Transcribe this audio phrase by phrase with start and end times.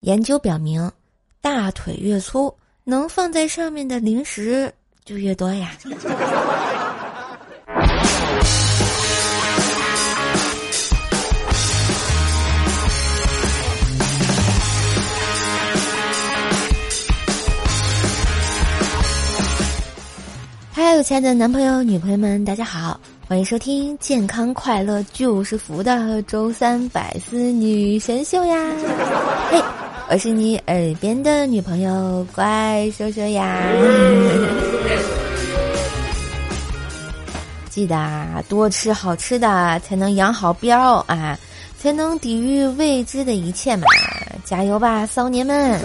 [0.00, 0.90] 研究表明，
[1.42, 2.54] 大腿越粗，
[2.84, 4.72] 能放在上面的零食
[5.04, 5.72] 就越多呀。
[20.72, 22.98] 嗨，亲爱的男朋友、女朋友们，大家好，
[23.28, 28.56] 欢迎收听健康快乐就是福的周三百思女神秀呀！
[29.50, 29.62] 嘿。
[30.12, 33.62] 我是你耳边的女朋友，乖说说呀。
[37.70, 37.96] 记得
[38.48, 41.38] 多吃好吃的，才能养好膘啊，
[41.78, 43.86] 才能抵御未知的一切嘛！
[44.44, 45.78] 加油吧，骚年们！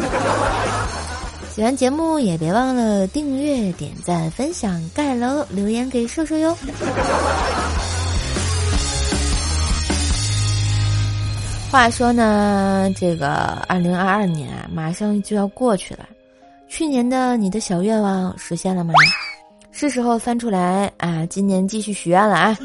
[1.54, 6.58] 喜欢节目也别忘了订阅、点赞、分享、盖楼、留言给瘦瘦哟。
[11.76, 16.08] 话说呢，这个二零二二年啊，马上就要过去了。
[16.70, 18.94] 去年的你的小愿望实现了吗？
[19.74, 22.58] 是时候翻出来啊，今年继续许愿了啊。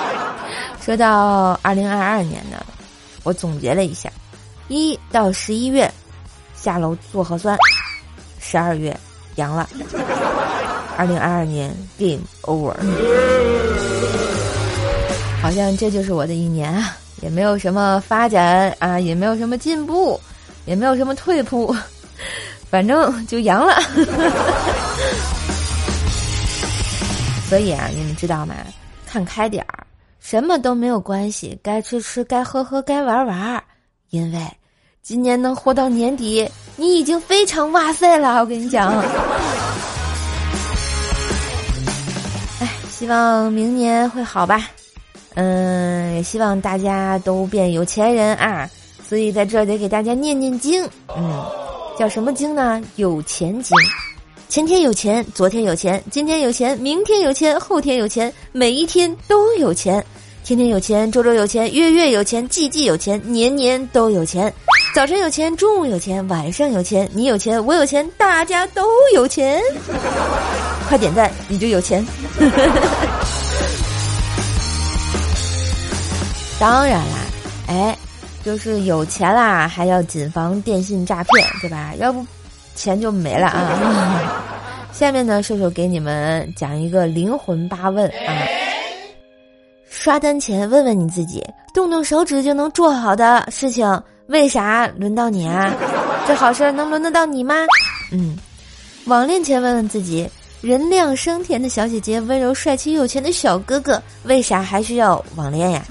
[0.80, 2.56] 说到二零二二年呢，
[3.24, 4.10] 我总结了一下：
[4.68, 5.92] 一到十一月
[6.54, 7.54] 下楼做核酸，
[8.38, 8.98] 十二月
[9.34, 9.68] 阳了。
[10.96, 12.74] 二零二二年 game over，
[15.42, 16.96] 好像这就是我的一年啊。
[17.20, 20.20] 也没有什么发展啊，也没有什么进步，
[20.64, 21.74] 也没有什么退步，
[22.70, 23.74] 反正就阳了。
[27.48, 28.54] 所以啊，你们知道吗？
[29.06, 29.84] 看开点儿，
[30.20, 33.62] 什么都没有关系，该吃吃，该喝喝，该玩玩。
[34.10, 34.40] 因为
[35.02, 38.40] 今年能活到年底，你已经非常哇塞了。
[38.40, 38.92] 我跟你讲，
[42.60, 44.68] 哎，希望明年会好吧。
[45.34, 48.68] 嗯，希望大家都变有钱人啊！
[49.08, 50.84] 所以在这得给大家念念经，
[51.16, 51.44] 嗯，
[51.98, 52.82] 叫什么经呢？
[52.96, 53.76] 有钱经。
[54.48, 60.04] 前天有钱，昨天有钱，今天有钱，明天有钱，后天有钱，每一天都有钱。
[60.42, 64.52] 天天有钱，周周有钱，月月有钱，季季有钱，年年都有钱。
[64.92, 69.62] 早晨有钱，中午有钱，晚上有钱，你有钱，我有钱，大家都有钱。
[70.88, 72.04] 快点赞，你就有钱。
[76.60, 77.16] 当然啦，
[77.68, 77.98] 哎，
[78.44, 81.94] 就是有钱啦，还要谨防电信诈骗，对吧？
[81.96, 82.22] 要不，
[82.74, 84.52] 钱就没了啊。
[84.92, 88.44] 下面呢，瘦瘦给你们讲一个灵魂八问啊。
[89.88, 95.72] 刷单前问问你自己，动动手指就能做好的事情，为啥轮到你啊？
[96.28, 97.54] 这好事能轮得到你吗？
[98.12, 98.36] 嗯。
[99.06, 100.28] 网恋前问问自己。
[100.60, 105.82] 人靓声甜的小姐姐，温柔帅气有钱的小哥哥，为啥还需要网恋呀？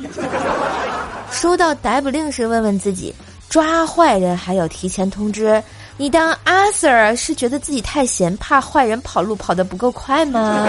[1.31, 3.13] 收到逮捕令时，问问自己：
[3.49, 5.61] 抓坏人还要提前通知？
[5.97, 10.67] 你当阿 Sir 是觉得自己太闲，怕坏人跑路跑得不够快吗？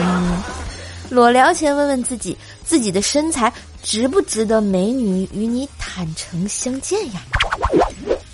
[0.00, 0.42] 嗯。
[1.10, 2.34] 裸聊前问问自己：
[2.64, 3.52] 自己的身材
[3.82, 7.20] 值不值得美女与你坦诚相见呀？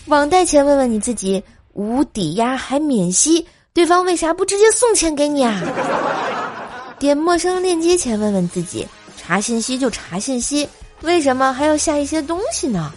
[0.07, 1.43] 网贷前问问你自己：
[1.73, 3.45] 无抵押还免息？
[3.79, 5.63] 对方为啥不直接送钱给你啊？
[6.99, 8.85] 点陌生链接前问问自己：
[9.17, 10.69] 查信息就查信息，
[11.03, 12.93] 为什么还要下一些东西呢？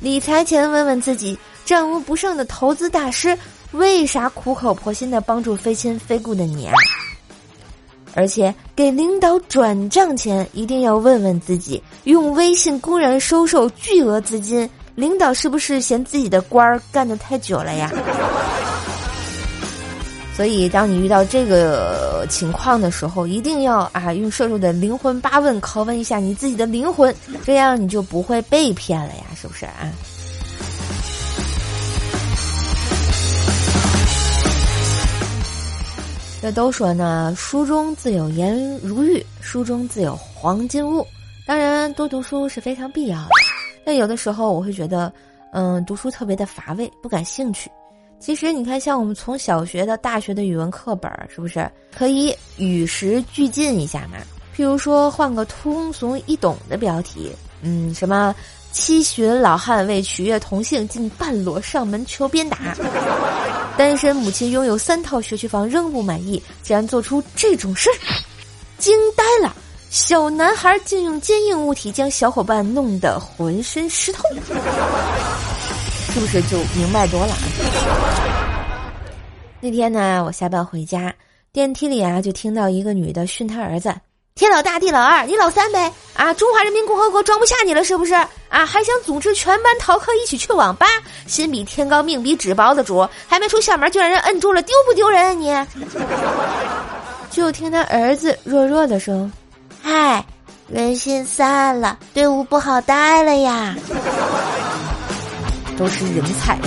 [0.00, 3.38] 理财前问问自己：战无不胜的投资大师，
[3.70, 6.74] 为啥苦口婆心的帮助非亲非故的你啊？
[8.16, 17.88] 而且给领导转账前一定要问问自己：用微信公然收受巨额资金，领导是不是嫌自己的官儿干得太久了呀？
[20.40, 27.14] 所以，当你遇到这个情况的时候，一定要啊，用射手的灵魂八问拷问一下你自己的灵魂，
[27.44, 29.92] 这样你就不会被骗了呀，是不是啊？
[36.40, 41.06] 这都说呢，书中自有颜如玉，书中自有黄金屋。
[41.46, 43.28] 当然，多读书是非常必要的，
[43.84, 45.12] 但有的时候我会觉得，
[45.52, 47.70] 嗯，读书特别的乏味，不感兴趣。
[48.20, 54.18] 其实你看，像我们从小学到大学的语文课本，是不是可以与时俱进一下嘛？
[54.54, 57.32] 譬如说，换个通俗易懂的标题，
[57.62, 58.34] 嗯，什么
[58.72, 62.58] 七旬老汉为取悦同性，竟半裸上门求鞭打；
[63.78, 67.96] 单身母亲拥有三套学区房仍不满意，竟然做出这种事儿，
[68.76, 69.56] 惊呆了！
[69.88, 74.22] 小男孩竟用坚硬物体将小伙伴弄得浑身湿透。
[76.10, 77.34] 是不是就明白多了？
[79.60, 81.14] 那天呢，我下班回家，
[81.52, 83.94] 电梯里啊，就听到一个女的训她儿子
[84.34, 85.92] ：“天老大地老二，你老三呗？
[86.14, 88.14] 啊，中华人民共和国装不下你了是不是？
[88.48, 90.86] 啊，还想组织全班逃课一起去网吧？
[91.26, 95.54] 心比天高命比纸薄的主，还没出校门就让人摁住了，丢不丢人啊你？
[97.30, 99.30] 就听他儿子弱弱的说
[99.82, 100.24] ：“嗨，
[100.68, 103.76] 人心散了，队伍不好带了呀。”
[105.80, 106.62] 都是人才呀！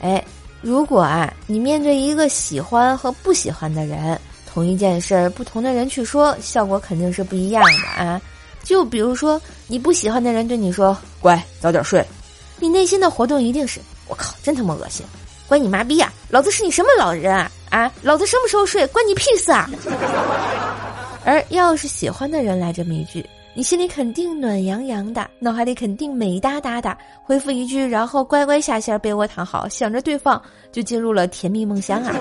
[0.00, 0.24] 哎。
[0.62, 4.20] 如果啊，你面对一个喜欢和不喜欢的人，
[4.52, 8.20] 同一件事儿，不同的人去说，效果肯定是不一样的啊。
[8.62, 12.04] 就比如说，你不喜欢的人对你说“乖，早点睡”，
[12.60, 15.06] 你内心的活动一定是“我靠，真他妈恶心，
[15.48, 16.12] 关你妈逼啊！
[16.28, 17.50] 老子是你什么老人啊？
[17.70, 19.70] 啊，老子什么时候睡，关你屁事啊！”
[21.24, 23.24] 而要是喜欢的人来这么一句。
[23.52, 30.40] 你心里肯定暖洋洋的，脑海里肯定美哒哒的，回复一句，然后乖乖下线，被窝躺好，想着对方，
[30.70, 32.14] 就进入了甜蜜梦乡啊。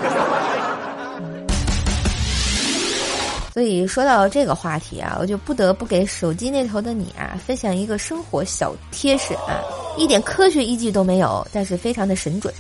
[3.54, 9.62] 所以说到这个话题啊，我就不得不给手机那头的你啊分享一个生活小贴士啊，
[9.98, 12.52] 一点科学依据都没有，但是非常的神准。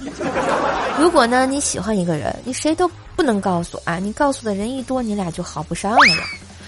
[0.99, 2.85] 如果呢你喜欢一个人，你谁都
[3.15, 5.97] 不能告诉啊，你告诉的人一多，你俩就好不上了。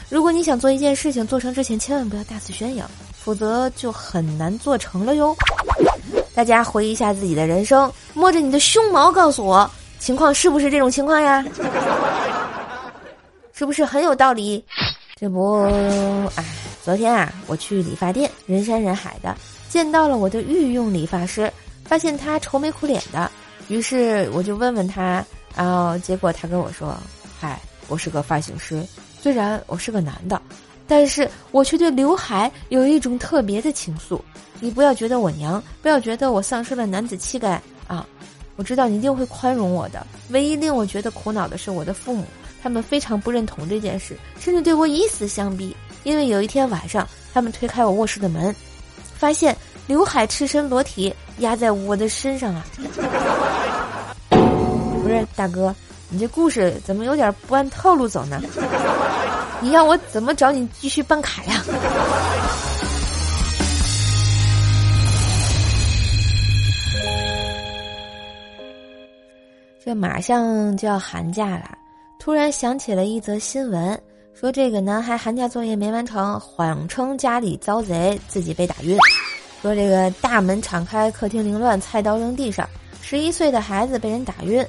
[0.09, 5.35] 如果你想做一件事情，做成之前千万不要大肆宣扬，否则就很难做成了哟。
[6.33, 9.69] 大家回忆一下自己的人生，摸着你的胸毛告诉我，
[9.99, 11.45] 情况是不是这种情况呀？
[13.53, 14.63] 是不是很有道理？
[15.17, 15.63] 这不，
[16.35, 16.45] 哎，
[16.83, 19.35] 昨天啊，我去理发店，人山人海的，
[19.69, 21.51] 见到了我的御用理发师，
[21.85, 23.29] 发现他愁眉苦脸的，
[23.71, 25.25] 于是我就问问他，
[25.55, 26.93] 然后结果他跟我说
[27.39, 27.57] ：“嗨，
[27.87, 28.85] 我是个发型师。”
[29.21, 30.41] 虽然我是个男的，
[30.89, 34.19] 但是我却对刘海有一种特别的情愫。
[34.59, 38.05] 你不要觉得我娘，不要觉得我丧失了男子气概啊！
[38.57, 40.05] 我知道你一定会宽容我的。
[40.31, 42.25] 唯一令我觉得苦恼的是我的父母，
[42.61, 45.73] 他们非常不认同这件事，甚至对我以死相逼。
[46.03, 48.53] 因为有一天晚上，他们推开我卧室的门，
[49.15, 49.55] 发现
[49.91, 52.65] 刘海赤身裸体压在我的身上啊！
[54.31, 55.75] 不是大哥。
[56.07, 58.41] 你这故事怎么有点不按套路走呢？
[59.59, 61.61] 你让我怎么找你继续办卡呀？
[69.83, 71.77] 这马上就要寒假了，
[72.17, 74.01] 突然想起了一则新闻，
[74.33, 78.97] 说这个男孩寒假作业没完成，谎称家里遭贼，自己被打晕。
[79.61, 82.67] 说这个大门敞开，客厅凌乱，菜刀扔地上，
[83.01, 84.65] 十一岁的孩子被人打晕。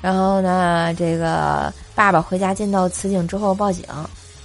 [0.00, 3.84] 然后呢，这个爸爸回家见到此景之后报警。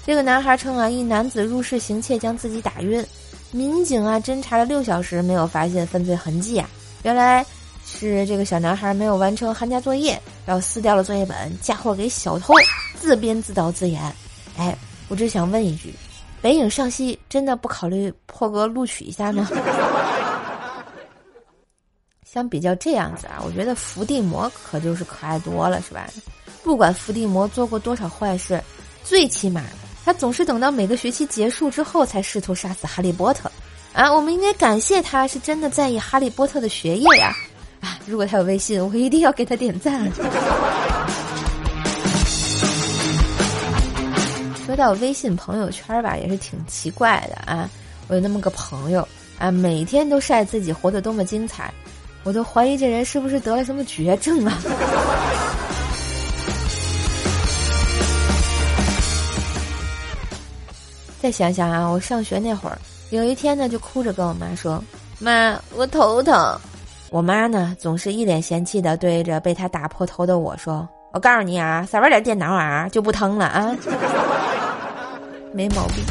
[0.03, 3.05] 这个男孩称啊，一男子入室行窃，将自己打晕。
[3.51, 6.67] 民警啊，侦查了六小时，没有发现犯罪痕迹啊。
[7.03, 7.45] 原来
[7.85, 12.55] 是这个小男孩没有完成寒假作业，然后撕掉了作业本，嫁祸给小偷，
[12.99, 14.01] 自编自导自演。
[14.57, 14.75] 哎，
[15.09, 15.93] 我只想问一句：
[16.41, 19.47] 北影上戏真的不考虑破格录取一下吗？
[22.25, 26.07] 相比较这样子啊，我觉得伏地魔可就是可爱多了，是吧？
[26.63, 28.61] 不管伏地魔做过多少坏事，
[29.03, 29.61] 最起码
[30.05, 33.51] 他总是等到每个学期结束之后才试图杀死哈利波特，
[33.93, 37.35] 啊，我们应该感谢他是真的在意哈利波特的学业呀！
[37.81, 40.09] 啊，如果他有微信，我一定要给他点赞。
[44.71, 47.69] 说到微信朋友圈吧，也是挺奇怪的啊。
[48.07, 49.05] 我有那么个朋友
[49.37, 51.69] 啊，每天都晒自己活得多么精彩。
[52.23, 54.57] 我都怀疑这人是不是得了什么绝症啊！
[61.19, 62.79] 再想想啊，我上学那会儿，
[63.09, 64.81] 有一天呢，就哭着跟我妈说
[65.19, 66.57] ：“妈，我头疼。”
[67.11, 73.75] 我妈呢，总是一脸嫌弃的对着被他打破头的我说：“我告诉你啊，少玩点电脑啊，就不疼了啊。”
[75.53, 76.03] 没毛病。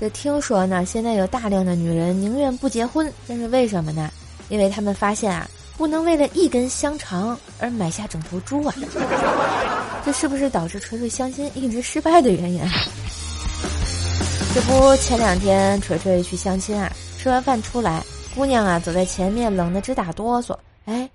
[0.00, 4.10] 这听说呢，现在有大量的女人宁愿不结婚，这是为什么呢？
[4.48, 5.46] 因为他们发现啊，
[5.76, 8.74] 不能为了一根香肠而买下整头猪啊！
[10.04, 12.60] 这是不是导致锤锤相亲一直失败的原因？
[14.54, 18.02] 这不，前两天锤锤去相亲啊，吃完饭出来，
[18.34, 20.56] 姑娘啊走在前面，冷得直打哆嗦。
[20.86, 21.08] 哎，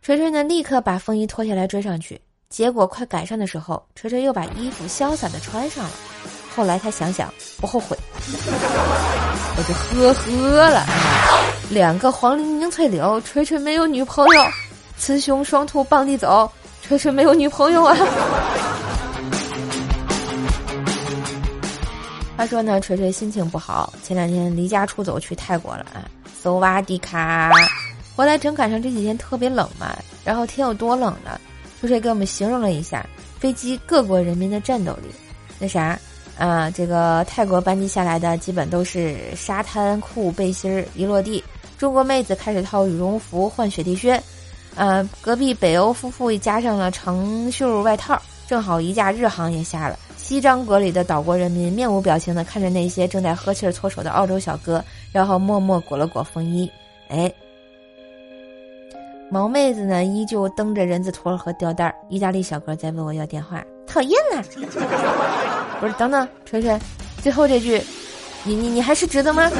[0.00, 5.90] 锤锤呢立刻把风衣脱下来追上去，结果快赶上的时候，锤锤又把衣服潇洒的穿上了。
[6.54, 7.96] 后来他想想不后悔，
[9.56, 10.86] 我就呵呵了。
[11.70, 14.42] 两个黄鹂鸣翠柳，锤锤没有女朋友；
[14.96, 16.50] 雌雄双兔傍地走，
[16.82, 17.94] 锤锤没有女朋友啊。
[22.36, 26.08] 话说呢，锤锤心情不好，前两天离家出走去泰国了啊。
[26.40, 27.50] 搜哇迪卡。
[28.18, 31.40] 回来正赶上这几天特别冷嘛，然后天有多冷呢？
[31.80, 33.06] 秋水给我们形容了一下
[33.38, 35.08] 飞机各国人民的战斗力。
[35.60, 35.96] 那啥
[36.36, 41.44] 啊，这个泰国班机下来的基本都是沙滩裤背心儿，一落地，
[41.78, 44.20] 中国妹子开始套羽绒服换雪地靴，
[44.74, 49.96] 呃，隔壁北欧夫妇加上了长袖外套，正好一架日航也下了。
[50.16, 56.68] 西张阁里的岛国人民面无表情的看着那些正在呵气儿搓手的澳洲小哥，然后默默裹了裹风衣，
[57.10, 57.32] 哎。
[59.30, 61.94] 毛妹子呢，依旧蹬着人字拖和吊带儿。
[62.08, 64.42] 意大利小哥在问我要电话，讨厌呐！
[65.80, 66.78] 不是，等等，锤锤，
[67.22, 67.78] 最后这句，
[68.42, 69.50] 你你你还是值得吗？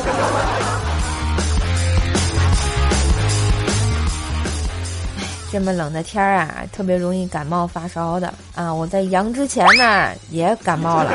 [5.52, 8.72] 这么冷的天儿啊，特别容易感冒发烧的啊！
[8.72, 11.12] 我在阳之前呢也感冒了，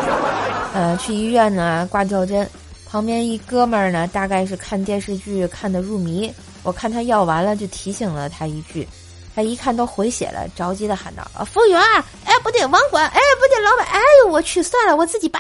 [0.75, 2.48] 呃，去医院呢挂吊针，
[2.88, 6.31] 旁边一哥们儿呢，大概是看电视剧看的入迷。
[6.63, 8.88] 我看他要完了，就提醒了他一句，
[9.36, 11.79] 他一看都回血了，着急的喊道：“啊，服务员，
[12.25, 15.39] 哎，不对，网管，哎，不对，老板，哎呦，我去，算了，我自己拔。”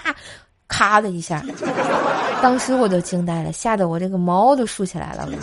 [0.67, 1.43] 咔的一下，
[2.41, 5.29] 当时我就惊呆了，吓得我这个毛都竖起来了，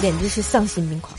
[0.00, 1.14] 简直是丧心病狂。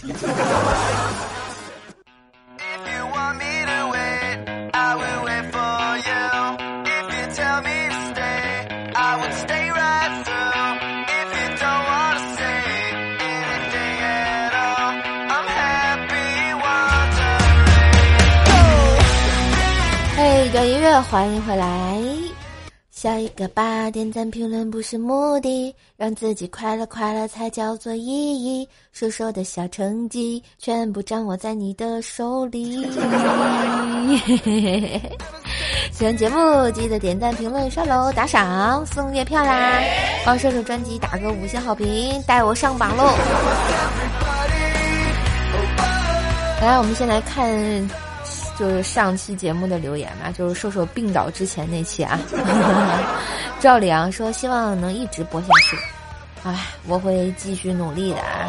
[21.09, 21.97] 欢迎回来。
[22.91, 28.67] 下一个吧，点赞评论不是目的，让自己快乐快乐才叫做意义。
[28.91, 32.85] 瘦瘦的小成绩，全部掌握在你的手里。
[35.91, 39.79] 喜欢节目记得点赞评论刷楼打赏送月票啦！
[40.25, 43.13] 帮瘦瘦专辑打个五星好评，带我上榜喽！
[46.61, 48.00] 来，我们先来看。
[48.61, 52.19] 就是上期节目的留言嘛，就是瘦瘦病倒之前那期啊。
[53.59, 55.75] 赵里昂说希望能一直播下去，
[56.47, 58.45] 哎，我会继续努力的啊。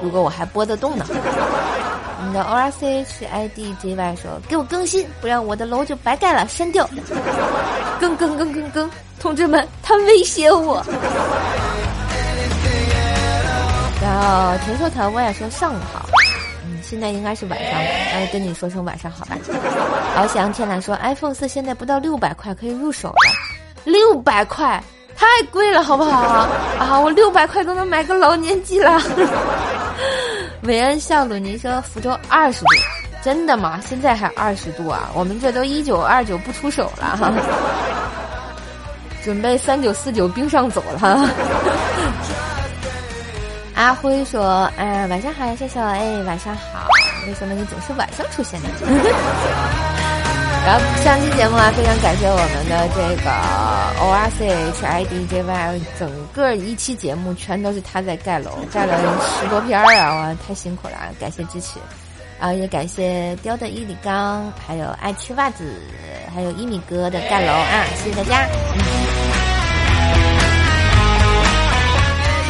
[0.00, 1.04] 如果我还播得动呢。
[1.08, 6.88] 我们的 O R C H I D J Y 说给我更新，不然我的楼就白盖了，删掉。
[7.98, 8.88] 更更更更更，
[9.18, 10.80] 同志们，他威胁我。
[14.00, 16.06] 然后田寿腾我也说上午好。
[16.82, 19.36] 现在应该是晚上，哎，跟你说声晚上好吧。
[20.16, 23.14] 翱翔天蓝说，iPhone 四现在不到六百块可以入手了，
[23.84, 24.82] 六百块
[25.16, 26.48] 太贵了，好不好？
[26.78, 29.00] 啊，我六百块都能买个老年机了。
[30.62, 32.72] 韦恩笑鲁尼说，福州二十度，
[33.22, 33.80] 真的吗？
[33.86, 35.10] 现在还二十度啊？
[35.14, 37.32] 我们这都一九二九不出手了哈，
[39.22, 41.28] 准备三九四九冰上走了。
[43.80, 45.82] 阿辉说：“哎，晚上好呀，笑笑。
[45.82, 46.86] 哎，晚上好。
[47.26, 48.68] 为什么你总是晚上出现呢？”
[50.66, 53.30] 然后上期节目啊，非常感谢我们的这个
[53.98, 58.94] O R C H I D J Y，整个一期节目全都是他在盖楼，盖了
[59.40, 61.78] 十多篇儿啊，哇，太辛苦了，感谢支持。
[62.38, 65.64] 啊，也感谢雕的伊里刚，还有爱吃袜子，
[66.34, 68.46] 还有一米哥的盖楼啊，谢谢大家。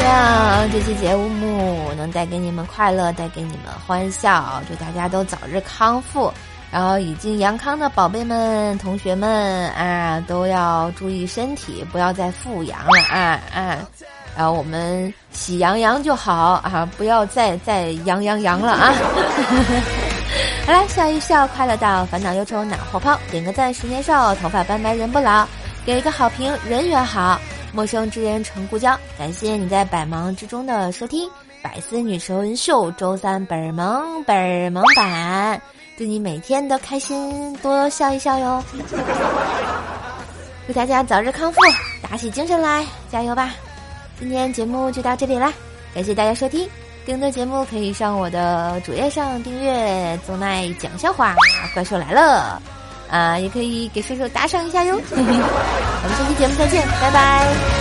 [0.01, 6.33] 希望这期节目能带给你们快乐，带给你们欢笑，祝大家都早日康复。
[6.73, 13.77] 然后已经阳康的宝贝们、同学们啊，都要注意身体，不要再复阳了啊啊！
[14.35, 16.33] 然后我们喜羊羊就好
[16.65, 18.95] 啊，不要再再羊羊羊了啊！
[20.65, 25.47] 好了，笑一笑，快乐到烦恼忧愁脑后抛，点个赞十年少，头发斑白人不老，
[25.85, 27.39] 给一个好评人缘好。
[27.73, 31.29] 陌生之人成故交，感谢你在百忙之中的收听
[31.63, 35.61] 《百思女神秀》周三本儿萌本儿萌版，
[35.97, 38.63] 祝你每天都开心，多笑一笑哟！
[40.67, 41.61] 祝大家早日康复，
[42.03, 43.55] 打起精神来，加油吧！
[44.19, 45.53] 今天节目就到这里啦，
[45.95, 46.69] 感谢大家收听，
[47.07, 50.19] 更多节目可以上我的主页上订阅。
[50.27, 51.37] 宗奈讲笑话，
[51.73, 52.61] 怪兽来了。
[53.11, 55.01] 啊，也可以给叔叔打赏一下哟。
[55.11, 57.80] 我们下期节目再见，拜拜。